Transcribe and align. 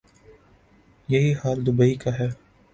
یہی 1.09 1.31
حال 1.33 1.65
دوبئی 1.65 1.95
کا 1.95 2.11
ہے۔ 2.19 2.27